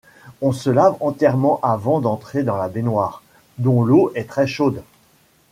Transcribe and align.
On 0.41 0.51
se 0.51 0.71
lave 0.71 0.95
entièrement 0.99 1.59
avant 1.61 1.99
d’entrer 1.99 2.41
dans 2.41 2.57
la 2.57 2.69
baignoire, 2.69 3.21
dont 3.59 3.83
l’eau 3.85 4.11
est 4.15 4.27
très 4.27 4.47
chaude. 4.47 4.81